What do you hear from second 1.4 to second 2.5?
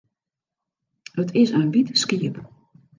is in wyt skiep.